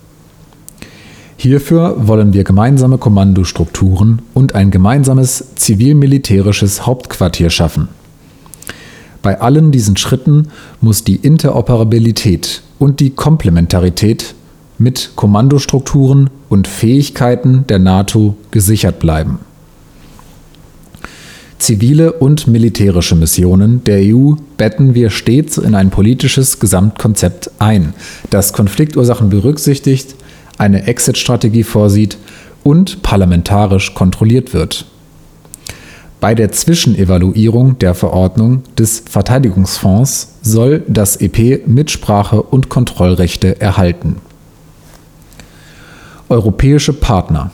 Hierfür 1.37 2.07
wollen 2.07 2.33
wir 2.33 2.45
gemeinsame 2.45 2.97
Kommandostrukturen 2.97 4.23
und 4.33 4.54
ein 4.54 4.71
gemeinsames 4.71 5.54
zivil-militärisches 5.57 6.87
Hauptquartier 6.87 7.50
schaffen. 7.50 7.88
Bei 9.25 9.40
allen 9.40 9.73
diesen 9.73 9.97
Schritten 9.97 10.49
muss 10.83 11.02
die 11.02 11.16
Interoperabilität 11.16 12.62
und 12.78 13.00
die 13.00 13.09
Komplementarität 13.09 14.35
mit 14.76 15.12
Kommandostrukturen 15.16 16.28
und 16.50 16.69
Fähigkeiten 16.69 17.66
der 17.66 17.78
NATO 17.78 18.37
gesichert 18.50 18.99
bleiben. 18.99 19.38
Zivile 21.59 22.12
und 22.12 22.49
militärische 22.49 23.16
Missionen 23.16 23.83
der 23.85 24.00
EU 24.14 24.35
betten 24.59 24.95
wir 24.95 25.09
stets 25.09 25.57
in 25.57 25.75
ein 25.75 25.88
politisches 25.88 26.61
Gesamtkonzept 26.61 27.50
ein, 27.59 27.95
das 28.28 28.52
Konfliktursachen 28.52 29.31
berücksichtigt, 29.31 30.16
eine 30.59 30.87
Exit-Strategie 30.87 31.64
vorsieht 31.64 32.19
und 32.62 33.00
parlamentarisch 33.00 33.95
kontrolliert 33.95 34.52
wird. 34.52 34.85
Bei 36.25 36.35
der 36.35 36.50
Zwischenevaluierung 36.52 37.78
der 37.81 37.93
Verordnung 37.93 38.62
des 38.78 39.02
Verteidigungsfonds 39.11 40.37
soll 40.40 40.83
das 40.88 41.16
EP 41.16 41.69
Mitsprache 41.69 42.40
und 42.40 42.71
Kontrollrechte 42.71 43.61
erhalten. 43.61 44.16
Europäische 46.31 46.95
Partner 46.95 47.50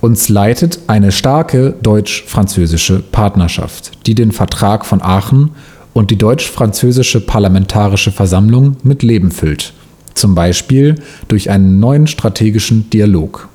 uns 0.00 0.30
leitet 0.30 0.78
eine 0.86 1.12
starke 1.12 1.74
deutsch-französische 1.82 3.00
Partnerschaft, 3.00 4.06
die 4.06 4.14
den 4.14 4.32
Vertrag 4.32 4.86
von 4.86 5.02
Aachen 5.02 5.50
und 5.92 6.10
die 6.10 6.16
deutsch-französische 6.16 7.20
Parlamentarische 7.20 8.10
Versammlung 8.10 8.78
mit 8.84 9.02
Leben 9.02 9.32
füllt, 9.32 9.74
zum 10.14 10.34
Beispiel 10.34 10.94
durch 11.28 11.50
einen 11.50 11.78
neuen 11.78 12.06
strategischen 12.06 12.88
Dialog. 12.88 13.50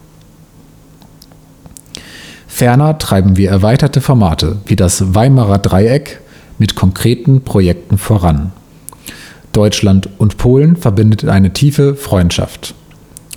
Ferner 2.53 2.99
treiben 2.99 3.37
wir 3.37 3.49
erweiterte 3.49 4.01
Formate 4.01 4.57
wie 4.65 4.75
das 4.75 5.15
Weimarer 5.15 5.57
Dreieck 5.57 6.19
mit 6.59 6.75
konkreten 6.75 7.41
Projekten 7.41 7.97
voran. 7.97 8.51
Deutschland 9.53 10.09
und 10.19 10.37
Polen 10.37 10.75
verbindet 10.75 11.25
eine 11.25 11.53
tiefe 11.53 11.95
Freundschaft. 11.95 12.75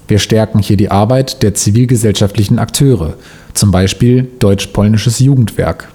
Wir 0.09 0.19
stärken 0.19 0.59
hier 0.59 0.77
die 0.77 0.91
Arbeit 0.91 1.43
der 1.43 1.55
zivilgesellschaftlichen 1.55 2.59
Akteure, 2.59 3.15
zum 3.55 3.71
Beispiel 3.71 4.29
Deutsch-Polnisches 4.41 5.21
Jugendwerk. 5.21 5.89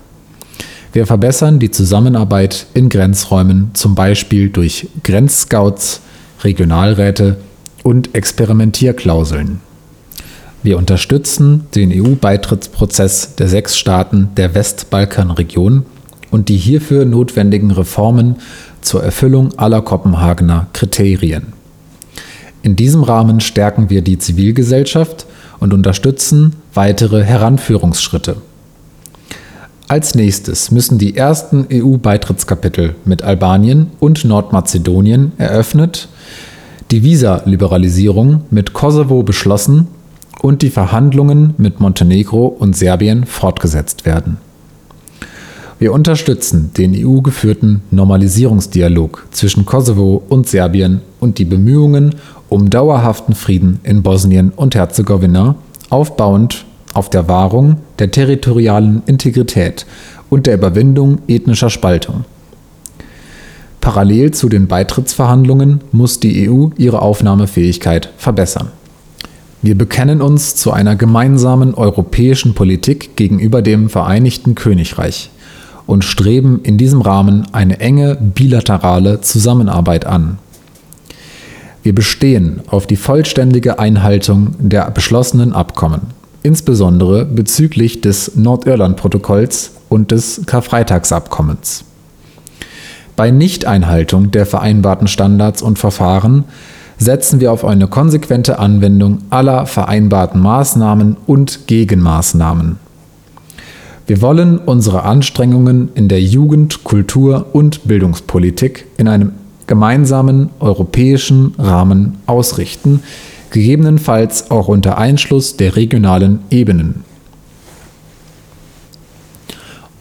Wir 0.93 1.05
verbessern 1.05 1.59
die 1.59 1.69
Zusammenarbeit 1.69 2.65
in 2.73 2.89
Grenzräumen, 2.89 3.69
zum 3.73 3.93
Beispiel 3.93 4.49
durch 4.49 4.87
Grenzscouts, 5.03 6.01
Regionalräte 6.43 7.37
und 7.83 8.15
Experimentierklauseln. 8.15 9.59
Wir 10.61 10.77
unterstützen 10.77 11.67
den 11.73 11.91
EU-Beitrittsprozess 11.93 13.35
der 13.35 13.47
sechs 13.47 13.77
Staaten 13.77 14.29
der 14.35 14.55
Westbalkanregion 14.55 15.85
und 16.31 16.49
die 16.49 16.57
hierfür 16.57 17.05
notwendigen 17.05 17.71
Reformen 17.71 18.35
zur 18.81 19.03
Erfüllung 19.03 19.57
aller 19.57 19.81
Kopenhagener 19.81 20.67
Kriterien. 20.73 21.53
In 22.61 22.75
diesem 22.75 23.03
Rahmen 23.03 23.39
stärken 23.39 23.89
wir 23.89 24.01
die 24.01 24.17
Zivilgesellschaft 24.17 25.25
und 25.61 25.73
unterstützen 25.73 26.57
weitere 26.73 27.23
Heranführungsschritte. 27.23 28.35
Als 29.87 30.13
nächstes 30.13 30.71
müssen 30.71 30.99
die 30.99 31.15
ersten 31.15 31.67
EU-Beitrittskapitel 31.71 32.95
mit 33.05 33.23
Albanien 33.23 33.87
und 33.99 34.25
Nordmazedonien 34.25 35.31
eröffnet, 35.37 36.09
die 36.91 37.01
Visa-Liberalisierung 37.01 38.43
mit 38.51 38.73
Kosovo 38.73 39.23
beschlossen 39.23 39.87
und 40.41 40.61
die 40.61 40.69
Verhandlungen 40.69 41.53
mit 41.57 41.79
Montenegro 41.79 42.47
und 42.47 42.75
Serbien 42.75 43.25
fortgesetzt 43.25 44.05
werden. 44.05 44.37
Wir 45.79 45.93
unterstützen 45.93 46.71
den 46.77 46.93
EU-geführten 46.93 47.81
Normalisierungsdialog 47.91 49.27
zwischen 49.31 49.65
Kosovo 49.65 50.21
und 50.27 50.47
Serbien 50.47 51.01
und 51.21 51.37
die 51.37 51.45
Bemühungen 51.45 52.15
um 52.49 52.69
dauerhaften 52.69 53.33
Frieden 53.33 53.79
in 53.83 54.03
Bosnien 54.03 54.51
und 54.55 54.75
Herzegowina, 54.75 55.55
aufbauend 55.89 56.65
auf 56.93 57.09
der 57.09 57.27
Wahrung 57.27 57.77
der 57.99 58.11
territorialen 58.11 59.03
Integrität 59.05 59.85
und 60.29 60.47
der 60.47 60.55
Überwindung 60.55 61.19
ethnischer 61.27 61.69
Spaltung. 61.69 62.25
Parallel 63.79 64.31
zu 64.31 64.49
den 64.49 64.67
Beitrittsverhandlungen 64.67 65.79
muss 65.91 66.19
die 66.19 66.49
EU 66.49 66.69
ihre 66.77 67.01
Aufnahmefähigkeit 67.01 68.11
verbessern. 68.17 68.69
Wir 69.61 69.77
bekennen 69.77 70.21
uns 70.21 70.55
zu 70.55 70.71
einer 70.71 70.95
gemeinsamen 70.95 71.73
europäischen 71.73 72.53
Politik 72.53 73.17
gegenüber 73.17 73.61
dem 73.61 73.89
Vereinigten 73.89 74.55
Königreich 74.55 75.31
und 75.85 76.05
streben 76.05 76.61
in 76.63 76.77
diesem 76.77 77.01
Rahmen 77.01 77.45
eine 77.51 77.81
enge 77.81 78.15
bilaterale 78.15 79.19
Zusammenarbeit 79.19 80.05
an. 80.05 80.37
Wir 81.83 81.93
bestehen 81.93 82.61
auf 82.67 82.87
die 82.87 82.95
vollständige 82.95 83.79
Einhaltung 83.79 84.55
der 84.59 84.89
beschlossenen 84.91 85.51
Abkommen, 85.51 86.01
insbesondere 86.41 87.25
bezüglich 87.25 87.99
des 87.99 88.35
Nordirland-Protokolls 88.35 89.71
und 89.89 90.11
des 90.11 90.43
Karfreitagsabkommens. 90.45 91.83
Bei 93.17 93.29
Nichteinhaltung 93.29 94.31
der 94.31 94.45
vereinbarten 94.45 95.09
Standards 95.09 95.61
und 95.61 95.79
Verfahren 95.79 96.45
setzen 96.99 97.39
wir 97.39 97.51
auf 97.51 97.65
eine 97.65 97.87
konsequente 97.87 98.59
Anwendung 98.59 99.19
aller 99.29 99.65
vereinbarten 99.65 100.41
Maßnahmen 100.41 101.17
und 101.25 101.65
Gegenmaßnahmen. 101.67 102.77
Wir 104.05 104.21
wollen 104.21 104.57
unsere 104.57 105.03
Anstrengungen 105.03 105.89
in 105.95 106.09
der 106.09 106.21
Jugend-, 106.21 106.83
Kultur- 106.83 107.47
und 107.53 107.87
Bildungspolitik 107.87 108.85
in 108.97 109.07
einem 109.07 109.31
gemeinsamen 109.65 110.49
europäischen 110.59 111.53
Rahmen 111.57 112.17
ausrichten, 112.25 113.01
gegebenenfalls 113.51 114.51
auch 114.51 114.67
unter 114.67 114.97
Einschluss 114.97 115.57
der 115.57 115.75
regionalen 115.75 116.39
Ebenen. 116.49 117.03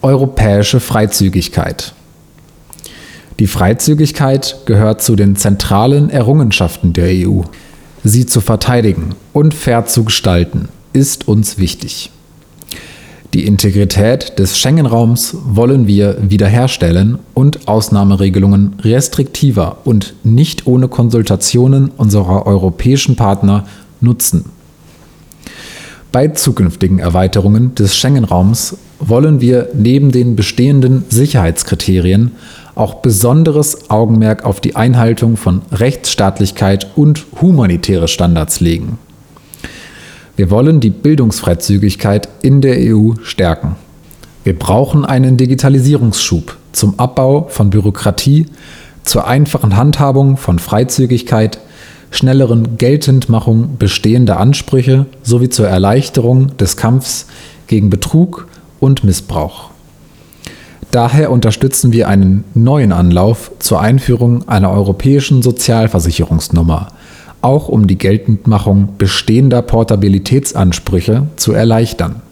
Europäische 0.01 0.79
Freizügigkeit 0.79 1.93
Die 3.39 3.47
Freizügigkeit 3.47 4.57
gehört 4.65 5.01
zu 5.01 5.15
den 5.15 5.37
zentralen 5.37 6.09
Errungenschaften 6.09 6.91
der 6.91 7.07
EU. 7.25 7.43
Sie 8.03 8.25
zu 8.25 8.41
verteidigen 8.41 9.15
und 9.31 9.53
fair 9.53 9.85
zu 9.85 10.03
gestalten, 10.03 10.67
ist 10.91 11.29
uns 11.29 11.57
wichtig. 11.57 12.11
Die 13.33 13.45
Integrität 13.45 14.37
des 14.39 14.57
Schengen-Raums 14.57 15.37
wollen 15.45 15.87
wir 15.87 16.17
wiederherstellen 16.19 17.19
und 17.33 17.67
Ausnahmeregelungen 17.69 18.75
restriktiver 18.81 19.77
und 19.85 20.15
nicht 20.23 20.67
ohne 20.67 20.89
Konsultationen 20.89 21.91
unserer 21.95 22.45
europäischen 22.45 23.15
Partner 23.15 23.65
nutzen. 24.01 24.45
Bei 26.11 26.27
zukünftigen 26.27 26.99
Erweiterungen 26.99 27.75
des 27.75 27.95
Schengen-Raums 27.95 28.77
wollen 28.99 29.39
wir 29.39 29.69
neben 29.73 30.11
den 30.11 30.35
bestehenden 30.35 31.05
Sicherheitskriterien 31.09 32.31
auch 32.79 32.95
besonderes 32.95 33.89
Augenmerk 33.89 34.45
auf 34.45 34.61
die 34.61 34.75
Einhaltung 34.75 35.37
von 35.37 35.61
Rechtsstaatlichkeit 35.71 36.87
und 36.95 37.25
humanitäre 37.41 38.07
Standards 38.07 38.59
legen. 38.59 38.97
Wir 40.35 40.49
wollen 40.49 40.79
die 40.79 40.89
Bildungsfreizügigkeit 40.89 42.29
in 42.41 42.61
der 42.61 42.77
EU 42.77 43.15
stärken. 43.23 43.75
Wir 44.45 44.57
brauchen 44.57 45.03
einen 45.03 45.35
Digitalisierungsschub 45.35 46.55
zum 46.71 46.97
Abbau 46.97 47.47
von 47.49 47.69
Bürokratie, 47.69 48.45
zur 49.03 49.27
einfachen 49.27 49.75
Handhabung 49.75 50.37
von 50.37 50.59
Freizügigkeit, 50.59 51.59
schnelleren 52.11 52.77
Geltendmachung 52.77 53.77
bestehender 53.77 54.39
Ansprüche 54.39 55.07
sowie 55.23 55.49
zur 55.49 55.67
Erleichterung 55.67 56.55
des 56.57 56.77
Kampfs 56.77 57.25
gegen 57.67 57.89
Betrug 57.89 58.47
und 58.79 59.03
Missbrauch. 59.03 59.71
Daher 60.91 61.31
unterstützen 61.31 61.93
wir 61.93 62.07
einen 62.07 62.43
neuen 62.55 62.91
Anlauf 62.91 63.51
zur 63.59 63.79
Einführung 63.79 64.47
einer 64.47 64.71
europäischen 64.71 65.43
Sozialversicherungsnummer, 65.43 66.87
auch 67.41 67.69
um 67.69 67.85
die 67.85 67.97
Geltendmachung 67.97 68.95
bestehender 68.97 69.61
Portabilitätsansprüche 69.61 71.27
zu 71.35 71.53
erleichtern. 71.53 72.23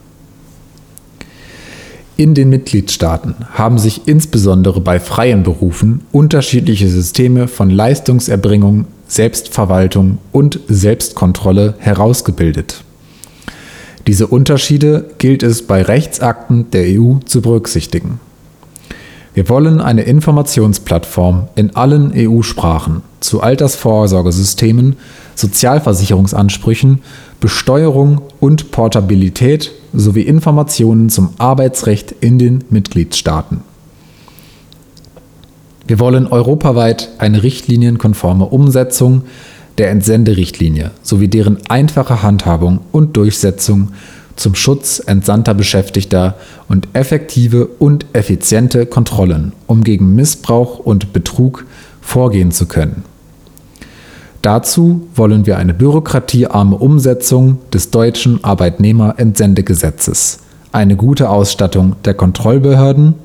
In 2.17 2.34
den 2.34 2.50
Mitgliedstaaten 2.50 3.36
haben 3.54 3.78
sich 3.78 4.08
insbesondere 4.08 4.82
bei 4.82 5.00
freien 5.00 5.43
Berufen 5.43 6.02
unterschiedliche 6.12 6.89
Systeme 6.89 7.48
von 7.48 7.70
Leistungserbringung, 7.70 8.86
Selbstverwaltung 9.08 10.17
und 10.32 10.60
Selbstkontrolle 10.67 11.76
herausgebildet. 11.78 12.84
Diese 14.08 14.26
Unterschiede 14.26 15.06
gilt 15.20 15.43
es 15.43 15.67
bei 15.67 15.84
Rechtsakten 15.84 16.72
der 16.72 17.00
EU 17.00 17.20
zu 17.24 17.43
berücksichtigen. 17.43 18.20
Wir 19.38 19.50
wollen 19.50 19.82
eine 19.82 20.02
Informationsplattform 20.02 21.50
in 21.54 21.76
allen 21.76 22.12
EU-Sprachen 22.12 23.04
zu 23.19 23.39
Altersvorsorgesystemen, 23.39 24.95
Sozialversicherungsansprüchen, 25.36 27.04
Besteuerung 27.39 28.21
und 28.39 28.71
Portabilität 28.71 29.73
sowie 29.93 30.23
Informationen 30.23 31.12
zum 31.12 31.36
Arbeitsrecht 31.38 32.15
in 32.19 32.39
den 32.39 32.63
Mitgliedstaaten. 32.71 33.62
Wir 35.86 36.00
wollen 36.00 36.26
europaweit 36.26 37.10
eine 37.19 37.43
richtlinienkonforme 37.43 38.45
Umsetzung 38.45 39.21
der 39.78 39.91
Entsenderichtlinie 39.91 40.89
sowie 41.04 41.28
deren 41.28 41.60
einfache 41.69 42.23
Handhabung 42.23 42.80
und 42.91 43.15
Durchsetzung 43.15 43.89
zum 44.38 44.56
Schutz 44.56 45.00
entsandter 45.00 45.54
Beschäftigter 45.54 46.36
und 46.69 46.88
effektive 46.93 47.65
und 47.65 48.06
effiziente 48.13 48.86
Kontrollen, 48.86 49.52
um 49.67 49.84
gegen 49.84 50.15
Missbrauch 50.15 50.80
und 50.80 51.12
Betrug 51.12 51.65
vorgehen 52.02 52.52
zu 52.52 52.67
können. 52.67 53.04
Dazu 54.41 55.08
wollen 55.15 55.45
wir 55.45 55.58
eine 55.58 55.73
bürokratiearme 55.73 56.78
Umsetzung 56.78 57.58
des 57.73 57.91
deutschen 57.91 58.43
Arbeitnehmerentsendegesetzes, 58.43 60.39
eine 60.71 60.95
gute 60.95 61.30
Ausstattung 61.30 61.95
der 62.06 62.13
Kontrollbehörden 62.13 63.15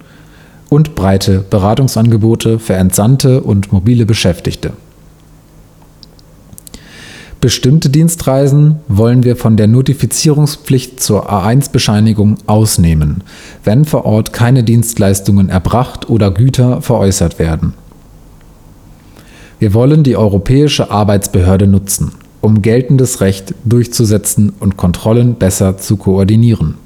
und 0.68 0.94
breite 0.94 1.44
Beratungsangebote 1.48 2.58
für 2.58 2.74
entsandte 2.74 3.42
und 3.42 3.72
mobile 3.72 4.06
Beschäftigte. 4.06 4.72
Bestimmte 7.42 7.90
Dienstreisen 7.90 8.76
wollen 8.86 9.24
wir 9.24 9.34
von 9.34 9.56
der 9.56 9.66
Notifizierungspflicht 9.66 11.00
zur 11.00 11.28
A1-Bescheinigung 11.28 12.36
ausnehmen, 12.46 13.24
wenn 13.64 13.84
vor 13.84 14.04
Ort 14.04 14.32
keine 14.32 14.62
Dienstleistungen 14.62 15.48
erbracht 15.48 16.08
oder 16.08 16.30
Güter 16.30 16.82
veräußert 16.82 17.40
werden. 17.40 17.74
Wir 19.58 19.74
wollen 19.74 20.04
die 20.04 20.16
Europäische 20.16 20.92
Arbeitsbehörde 20.92 21.66
nutzen, 21.66 22.12
um 22.40 22.62
geltendes 22.62 23.20
Recht 23.20 23.56
durchzusetzen 23.64 24.52
und 24.60 24.76
Kontrollen 24.76 25.34
besser 25.34 25.78
zu 25.78 25.96
koordinieren. 25.96 26.76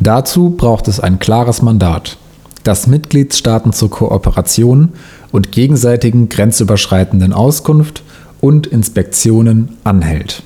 Dazu 0.00 0.54
braucht 0.56 0.88
es 0.88 0.98
ein 0.98 1.18
klares 1.18 1.60
Mandat, 1.60 2.16
das 2.62 2.86
Mitgliedstaaten 2.86 3.74
zur 3.74 3.90
Kooperation 3.90 4.94
und 5.30 5.52
gegenseitigen 5.52 6.30
grenzüberschreitenden 6.30 7.34
Auskunft 7.34 8.02
und 8.44 8.66
Inspektionen 8.66 9.70
anhält 9.84 10.42